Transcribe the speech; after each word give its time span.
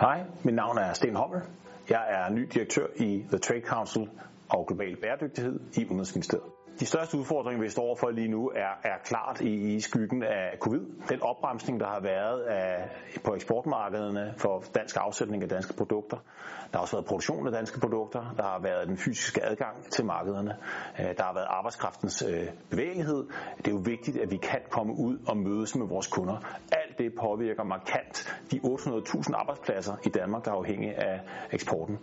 Hej, 0.00 0.24
mit 0.44 0.54
navn 0.54 0.78
er 0.78 0.92
Sten 0.92 1.16
Hommel. 1.16 1.40
Jeg 1.90 2.04
er 2.08 2.30
ny 2.30 2.48
direktør 2.54 2.86
i 2.96 3.24
The 3.28 3.38
Trade 3.38 3.60
Council 3.60 4.08
og 4.48 4.66
Global 4.66 4.96
Bæredygtighed 4.96 5.60
i 5.76 5.86
Udenrigsministeriet. 5.86 6.44
De 6.80 6.86
største 6.86 7.18
udfordringer, 7.18 7.62
vi 7.62 7.68
står 7.68 7.82
overfor 7.82 8.10
lige 8.10 8.28
nu, 8.28 8.48
er, 8.48 8.88
er 8.90 8.98
klart 9.04 9.40
i, 9.40 9.74
i 9.74 9.80
skyggen 9.80 10.22
af 10.22 10.56
covid. 10.60 10.80
Den 11.08 11.22
opbremsning, 11.22 11.80
der 11.80 11.86
har 11.86 12.00
været 12.00 12.42
af, 12.42 12.90
på 13.24 13.34
eksportmarkederne 13.34 14.34
for 14.36 14.64
dansk 14.74 14.96
afsætning 15.00 15.42
af 15.42 15.48
danske 15.48 15.74
produkter. 15.74 16.16
Der 16.72 16.78
har 16.78 16.80
også 16.80 16.96
været 16.96 17.06
produktion 17.06 17.46
af 17.46 17.52
danske 17.52 17.80
produkter. 17.80 18.34
Der 18.36 18.42
har 18.42 18.58
været 18.62 18.88
den 18.88 18.96
fysiske 18.96 19.44
adgang 19.44 19.84
til 19.90 20.04
markederne. 20.04 20.56
Øh, 21.00 21.06
der 21.16 21.22
har 21.22 21.34
været 21.34 21.46
arbejdskraftens 21.50 22.22
øh, 22.22 22.46
bevægelighed. 22.70 23.26
Det 23.58 23.66
er 23.66 23.72
jo 23.72 23.82
vigtigt, 23.84 24.16
at 24.16 24.30
vi 24.30 24.36
kan 24.36 24.60
komme 24.70 24.92
ud 24.92 25.18
og 25.28 25.36
mødes 25.36 25.76
med 25.76 25.86
vores 25.86 26.06
kunder. 26.06 26.36
Det 27.00 27.12
påvirker 27.20 27.64
markant 27.64 28.16
de 28.50 28.60
800.000 28.64 29.34
arbejdspladser 29.34 29.94
i 30.06 30.08
Danmark, 30.08 30.44
der 30.44 30.50
er 30.50 30.54
afhængige 30.54 30.94
af 30.94 31.20
eksporten. 31.52 31.98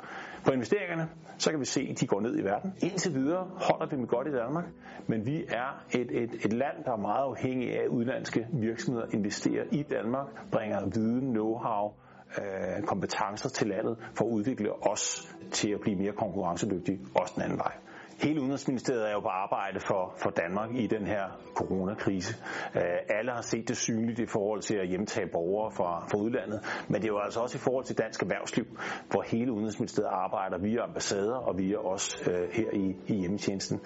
På 0.46 0.52
investeringerne, 0.52 1.10
så 1.38 1.52
kan 1.52 1.60
vi 1.60 1.66
se, 1.66 1.88
at 1.92 2.00
de 2.00 2.08
går 2.08 2.22
ned 2.22 2.40
i 2.40 2.44
verden. 2.44 2.74
Indtil 2.82 3.14
videre 3.14 3.50
holder 3.70 3.86
vi 3.90 3.96
dem 3.96 4.08
godt 4.08 4.28
i 4.28 4.32
Danmark, 4.32 4.66
men 5.08 5.26
vi 5.26 5.44
er 5.50 5.84
et, 5.92 6.24
et, 6.24 6.34
et 6.46 6.54
land, 6.54 6.84
der 6.86 6.92
er 6.92 6.98
meget 6.98 7.24
afhængig 7.24 7.80
af, 7.80 7.84
at 7.84 7.88
udlandske 7.88 8.48
virksomheder 8.54 9.08
investerer 9.14 9.64
i 9.72 9.84
Danmark, 9.84 10.28
bringer 10.52 10.86
viden, 10.94 11.36
know-how, 11.38 11.94
øh, 12.42 12.84
kompetencer 12.84 13.50
til 13.50 13.68
landet 13.68 13.98
for 14.14 14.26
at 14.26 14.30
udvikle 14.30 14.88
os 14.88 15.36
til 15.52 15.70
at 15.72 15.80
blive 15.82 15.98
mere 15.98 16.12
konkurrencedygtige, 16.12 17.00
også 17.16 17.34
den 17.36 17.44
anden 17.44 17.58
vej. 17.58 17.74
Hele 18.20 18.42
Udenrigsministeriet 18.42 19.08
er 19.10 19.12
jo 19.12 19.20
på 19.20 19.28
arbejde 19.28 19.80
for, 19.80 20.14
for 20.18 20.30
Danmark 20.30 20.76
i 20.76 20.88
den 20.88 21.08
her 21.08 21.24
coronakrise. 21.56 22.36
Øh, 22.76 22.82
alle 23.10 23.32
har 23.32 23.42
set 23.42 23.68
det 23.68 23.78
synligt 23.78 24.20
i 24.20 24.26
forhold 24.26 24.62
til 24.62 24.76
at 24.76 24.88
hjemtage 24.88 25.28
borgere 25.28 25.72
fra, 25.72 26.08
fra 26.12 26.18
udlandet, 26.18 26.60
men 26.88 26.96
det 27.02 27.04
er 27.04 27.08
jo 27.08 27.20
altså 27.20 27.40
også 27.40 27.58
i 27.58 27.60
forhold 27.60 27.86
til 27.86 27.98
dansk 27.98 28.22
erhvervsliv, 28.22 28.66
hvor 29.10 29.22
hele 29.22 29.52
Udenrigsministeriet 29.52 30.10
arbejder 30.12 30.58
via 30.58 30.84
ambassader 30.84 31.36
og 31.36 31.58
via 31.58 31.78
os 31.78 32.28
øh, 32.28 32.50
her 32.52 32.70
i, 32.74 32.96
i 33.08 33.16
hjemmetjenesten. 33.16 33.80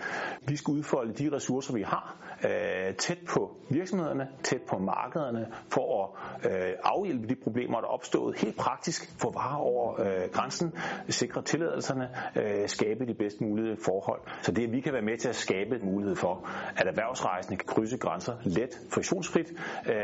Vi 0.48 0.56
skal 0.56 0.72
udfolde 0.72 1.14
de 1.14 1.36
ressourcer, 1.36 1.74
vi 1.74 1.82
har, 1.82 2.38
øh, 2.46 2.96
tæt 2.96 3.20
på 3.30 3.52
virksomhederne, 3.70 4.28
tæt 4.44 4.62
på 4.70 4.78
markederne, 4.78 5.48
for 5.70 6.16
at 6.44 6.52
øh, 6.52 6.74
afhjælpe 6.84 7.28
de 7.28 7.36
problemer, 7.44 7.80
der 7.80 7.88
er 7.88 7.92
opstået 7.92 8.40
helt 8.40 8.58
praktisk, 8.58 9.22
få 9.22 9.32
varer 9.32 9.58
over 9.58 10.02
øh, 10.02 10.30
grænsen, 10.32 10.74
sikre 11.10 11.42
tilladelserne, 11.42 12.10
øh, 12.36 12.68
skabe 12.68 13.06
de 13.06 13.14
bedst 13.14 13.42
mulige 13.42 13.78
forhold 13.86 14.21
så 14.42 14.52
det, 14.52 14.64
at 14.64 14.72
vi 14.72 14.82
kan 14.82 14.94
være 14.94 15.02
med 15.02 15.18
til 15.18 15.30
at 15.30 15.36
skabe 15.36 15.76
en 15.76 15.86
mulighed 15.86 16.16
for, 16.16 16.50
at 16.78 16.88
erhvervsrejsende 16.88 17.58
kan 17.58 17.68
krydse 17.68 17.98
grænser 17.98 18.34
let, 18.46 18.80
friktionsfrit, 18.90 19.50
øh, 19.88 19.96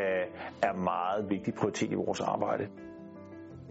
er 0.63 0.73
meget 0.73 1.29
vigtig 1.29 1.53
prioritet 1.53 1.91
i 1.91 1.95
vores 1.95 2.19
arbejde. 2.21 2.67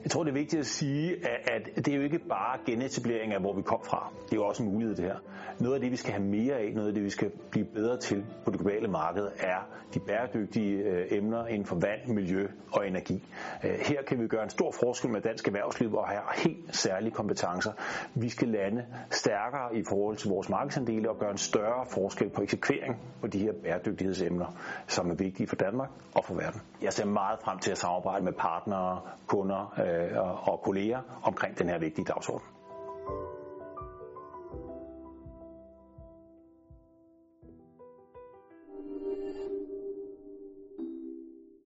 Jeg 0.07 0.11
tror, 0.11 0.25
det 0.25 0.31
er 0.31 0.35
vigtigt 0.35 0.61
at 0.61 0.67
sige, 0.67 1.17
at 1.53 1.69
det 1.77 1.89
er 1.89 1.97
jo 1.97 2.03
ikke 2.03 2.19
bare 2.19 2.59
genetablering 2.67 3.33
af, 3.33 3.41
hvor 3.41 3.53
vi 3.53 3.63
kom 3.63 3.81
fra. 3.85 4.13
Det 4.25 4.33
er 4.33 4.37
jo 4.37 4.47
også 4.47 4.63
en 4.63 4.73
mulighed, 4.73 4.97
det 4.97 5.05
her. 5.05 5.17
Noget 5.61 5.75
af 5.75 5.81
det, 5.81 5.91
vi 5.91 5.97
skal 5.97 6.13
have 6.13 6.25
mere 6.25 6.55
af, 6.55 6.73
noget 6.75 6.89
af 6.89 6.95
det, 6.95 7.05
vi 7.05 7.11
skal 7.11 7.31
blive 7.51 7.67
bedre 7.75 7.99
til 7.99 8.25
på 8.45 8.51
det 8.51 8.61
globale 8.61 8.89
marked, 8.89 9.29
er 9.39 9.69
de 9.95 10.01
bæredygtige 10.01 10.77
øh, 10.77 11.07
emner 11.11 11.47
inden 11.47 11.67
for 11.67 11.77
vand, 11.77 12.15
miljø 12.15 12.47
og 12.73 12.89
energi. 12.89 13.29
Øh, 13.65 13.71
her 13.71 14.03
kan 14.03 14.21
vi 14.21 14.27
gøre 14.27 14.43
en 14.43 14.51
stor 14.51 14.71
forskel 14.81 15.11
med 15.11 15.21
dansk 15.21 15.47
erhvervsliv 15.47 15.95
og 15.95 16.09
have 16.09 16.21
helt 16.37 16.77
særlige 16.77 17.11
kompetencer. 17.11 17.73
Vi 18.15 18.29
skal 18.29 18.49
lande 18.49 18.85
stærkere 19.11 19.77
i 19.77 19.83
forhold 19.89 20.17
til 20.17 20.29
vores 20.31 20.49
markedsandele 20.49 21.11
og 21.11 21.19
gøre 21.19 21.31
en 21.31 21.39
større 21.39 21.87
forskel 21.91 22.31
på 22.31 22.43
eksekvering 22.43 22.97
på 23.21 23.27
de 23.27 23.39
her 23.39 23.53
bæredygtighedsemner, 23.63 24.47
som 24.87 25.11
er 25.11 25.15
vigtige 25.15 25.47
for 25.47 25.57
Danmark 25.57 25.91
og 26.15 26.25
for 26.25 26.35
verden. 26.35 26.61
Jeg 26.83 26.93
ser 26.93 27.07
meget 27.07 27.39
frem 27.45 27.59
til 27.59 27.71
at 27.71 27.79
samarbejde 27.79 28.25
med 28.25 28.33
partnere, 28.33 29.01
kunder, 29.27 29.75
øh, 29.79 29.96
Øh, 29.97 30.49
og 30.49 30.61
kolleger 30.65 31.01
omkring 31.23 31.59
den 31.59 31.69
her 31.69 31.79
vigtige 31.79 32.05
dagsorden. 32.05 32.56